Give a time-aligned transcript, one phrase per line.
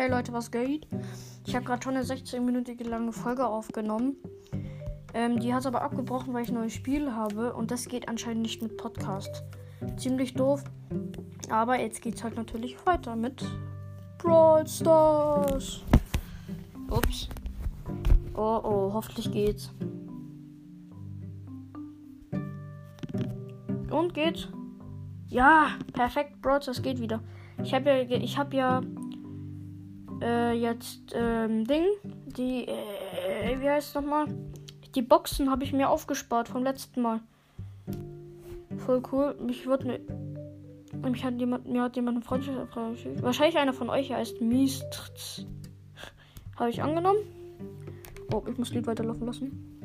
[0.00, 0.86] Hey Leute, was geht?
[1.46, 4.16] Ich habe gerade schon eine 16-minütige lange Folge aufgenommen.
[5.12, 8.40] Ähm, die hat aber abgebrochen, weil ich ein neues Spiel habe und das geht anscheinend
[8.40, 9.44] nicht mit Podcast.
[9.98, 10.64] Ziemlich doof.
[11.50, 13.44] Aber jetzt geht's halt natürlich weiter mit
[14.16, 15.82] Brawl Stars.
[16.88, 17.28] Ups.
[18.34, 19.70] Oh oh, hoffentlich geht's.
[23.90, 24.48] Und geht.
[25.28, 27.20] Ja, perfekt, Brawl Stars geht wieder.
[27.62, 28.80] Ich habe ja, ich habe ja
[30.20, 31.84] äh, jetzt ähm, Ding,
[32.26, 34.26] die, äh, wie heißt es nochmal?
[34.94, 37.20] Die Boxen habe ich mir aufgespart vom letzten Mal.
[38.78, 39.36] Voll cool.
[39.40, 40.00] Mich wird ne,
[41.08, 42.76] mich hat jemand, mir hat jemand eine Freundschaft
[43.22, 45.46] Wahrscheinlich einer von euch heißt Mist.
[46.56, 47.20] Habe ich angenommen.
[48.32, 49.80] Oh, ich muss Lied weiterlaufen lassen.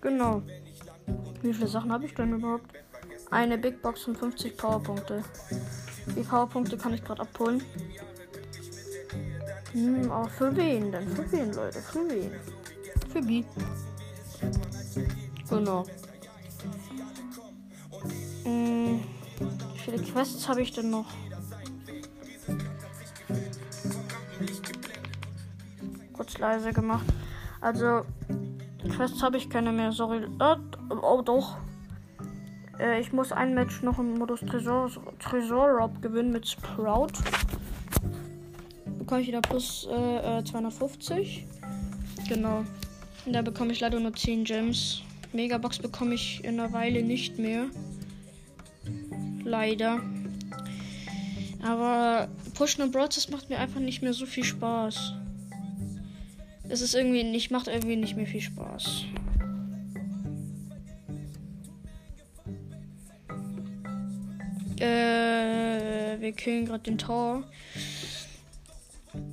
[0.00, 0.42] Genau.
[1.42, 2.66] Wie viele Sachen habe ich denn überhaupt?
[3.30, 5.22] Eine Big Box und 50 Powerpunkte.
[6.16, 7.62] Die Powerpunkte kann ich gerade abholen.
[9.72, 11.08] Hm, aber für wen denn?
[11.08, 11.80] Für wen, Leute?
[11.80, 12.32] Für wen?
[13.12, 13.44] Für B.
[15.48, 15.84] Genau.
[18.44, 19.00] Hm,
[19.74, 21.06] wie viele Quests habe ich denn noch?
[26.12, 27.06] Kurz leise gemacht.
[27.60, 28.02] Also,
[28.96, 30.26] Quests habe ich keine mehr, sorry.
[31.02, 31.58] Oh, doch.
[32.80, 37.12] Äh, ich muss ein Match noch im Modus Tresor, Tresor Rob gewinnen mit Sprout.
[38.98, 41.46] Bekomme ich wieder plus äh, 250.
[41.46, 42.64] Äh, genau.
[43.26, 45.02] Und da bekomme ich leider nur 10 Gems.
[45.32, 47.66] Megabox bekomme ich in einer Weile nicht mehr.
[49.44, 50.00] Leider.
[51.62, 55.14] Aber Pushen und Broads, das macht mir einfach nicht mehr so viel Spaß.
[56.68, 59.04] Es ist irgendwie nicht, macht irgendwie nicht mehr viel Spaß.
[66.30, 67.42] Wir killen gerade den Tor.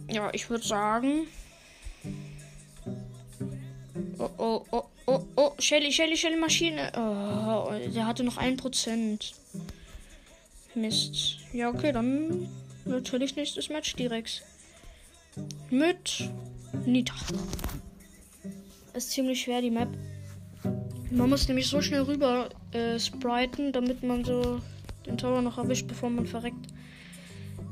[0.10, 1.28] Ja, ich würde sagen.
[4.18, 5.52] Oh, oh, oh, oh, oh.
[5.60, 6.92] Shelly, Shelly, Shelly, Maschine.
[6.96, 9.36] Oh, der hatte noch ein Prozent.
[10.74, 11.38] Mist.
[11.54, 12.50] Ja, okay, dann
[12.86, 14.44] natürlich nächstes Match direkt.
[15.70, 16.32] Mit
[16.86, 17.14] Nita.
[18.96, 19.90] Ist ziemlich schwer, die Map.
[21.12, 24.60] Man muss nämlich so schnell rüber äh, spriten, damit man so
[25.06, 26.66] den Tower noch erwischt, bevor man verreckt.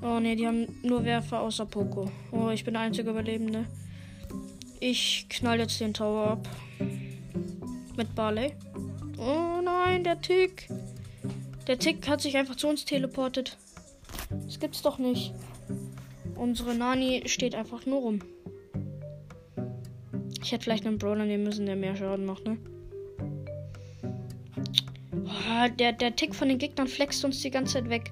[0.06, 2.12] Oh ne, die haben nur Werfer außer Poco.
[2.32, 3.66] Oh, ich bin der einzige Überlebende.
[4.80, 6.48] Ich knall jetzt den Tower ab.
[7.98, 8.54] Mit Barley.
[9.18, 10.68] Oh nein, der Tick.
[11.66, 13.58] Der Tick hat sich einfach zu uns teleportet.
[14.30, 15.34] Das gibt's doch nicht.
[16.36, 18.20] Unsere Nani steht einfach nur rum.
[20.44, 22.60] Ich hätte vielleicht einen Brawler nehmen müssen, der mehr Schaden macht, ne?
[25.50, 28.12] Ah, der, der Tick von den Gegnern flext uns die ganze Zeit weg.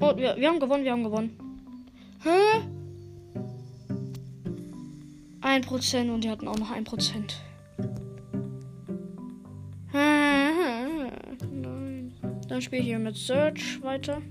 [0.00, 1.36] Oh, wir, wir haben gewonnen, wir haben gewonnen.
[2.22, 2.62] Hä?
[5.40, 7.40] Ein Prozent und die hatten auch noch ein Prozent.
[9.92, 11.12] Nein.
[12.48, 14.22] Dann spiele ich hier mit Search weiter.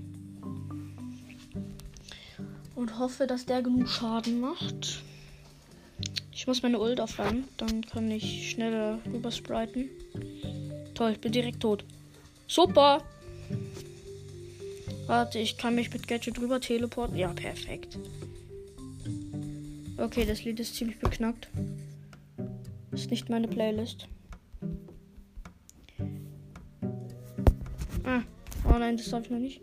[2.74, 5.02] Und hoffe, dass der genug Schaden macht.
[6.32, 9.88] Ich muss meine Ult aufladen, dann kann ich schneller überspriten.
[10.94, 11.84] Toll, ich bin direkt tot.
[12.46, 13.02] Super.
[15.08, 17.16] Warte, ich kann mich mit Gadget drüber teleporten.
[17.16, 17.98] Ja, perfekt.
[19.96, 21.48] Okay, das Lied ist ziemlich beknackt.
[22.92, 24.06] Ist nicht meine Playlist.
[28.04, 28.20] Ah,
[28.66, 29.62] oh nein, das darf ich noch nicht.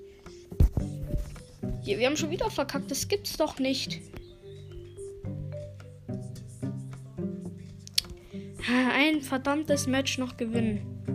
[1.83, 2.89] Hier, wir haben schon wieder verkackt.
[2.89, 4.01] Das gibt's doch nicht.
[8.67, 11.14] Ein verdammtes Match noch gewinnen.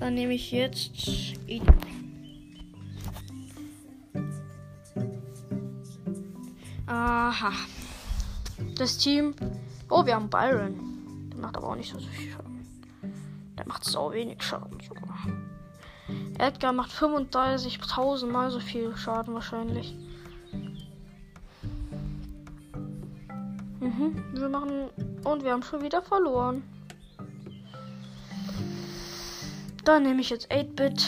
[0.00, 1.36] Dann nehme ich jetzt.
[6.86, 7.52] Aha.
[8.76, 9.34] Das Team.
[9.90, 11.28] Oh, wir haben Byron.
[11.30, 12.66] Der macht aber auch nicht so viel Schaden.
[13.58, 15.18] Der macht so wenig Schaden sogar.
[16.38, 19.94] Edgar macht 35.000 mal so viel Schaden wahrscheinlich.
[23.80, 24.88] Mhm, wir machen.
[25.24, 26.62] Und wir haben schon wieder verloren.
[29.84, 31.06] Dann nehme ich jetzt 8-Bit.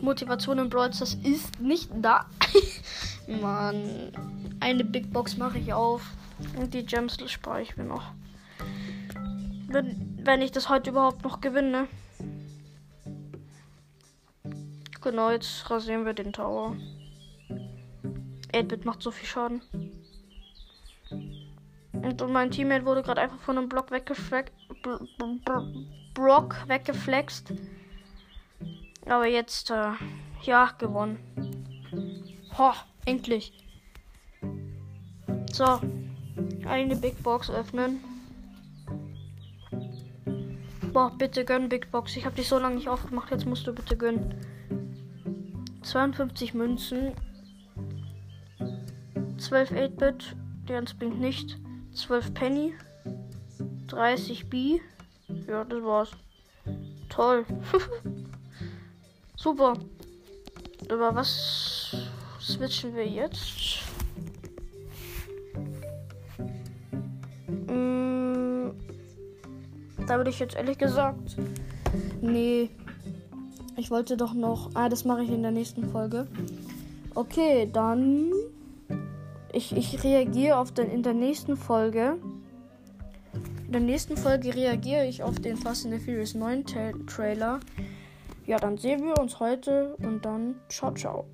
[0.00, 2.26] Motivation im Brawl das ist nicht da.
[3.40, 4.12] Mann.
[4.60, 6.02] Eine Big Box mache ich auf.
[6.56, 8.12] Und die Gems spare ich mir noch.
[9.68, 11.88] Wenn, wenn ich das heute überhaupt noch gewinne.
[15.00, 16.76] Genau, jetzt rasieren wir den Tower.
[18.52, 19.62] 8-Bit macht so viel Schaden.
[22.04, 24.52] Und mein Teammate wurde gerade einfach von einem Block weggeflext.
[26.12, 27.54] Brock weggeflext.
[29.06, 29.92] Aber jetzt, äh,
[30.42, 31.18] ja, gewonnen.
[32.58, 32.72] Ho,
[33.06, 33.52] endlich.
[35.50, 35.80] So,
[36.66, 38.00] eine Big Box öffnen.
[40.92, 42.16] Boah, bitte gönn Big Box.
[42.16, 43.30] Ich habe dich so lange nicht aufgemacht.
[43.30, 44.34] Jetzt musst du bitte gönnen.
[45.82, 47.12] 52 Münzen.
[49.38, 50.36] 12 8-Bit.
[50.68, 51.58] Der bringt nicht.
[51.94, 52.74] 12 Penny.
[53.86, 54.80] 30 B.
[55.46, 56.10] Ja, das war's.
[57.08, 57.46] Toll.
[59.36, 59.74] Super.
[60.90, 61.94] Aber was
[62.40, 63.80] switchen wir jetzt?
[67.68, 68.70] Mm,
[70.06, 71.36] da würde ich jetzt ehrlich gesagt.
[72.20, 72.70] Nee.
[73.76, 74.70] Ich wollte doch noch.
[74.74, 76.26] Ah, das mache ich in der nächsten Folge.
[77.14, 78.30] Okay, dann.
[79.54, 82.18] Ich, ich reagiere auf den in der nächsten Folge.
[83.66, 87.60] In der nächsten Folge reagiere ich auf den Fast and the Furious 9 Tra Trailer.
[88.46, 91.26] Ja, dann sehen wir uns heute und dann ciao, ciao.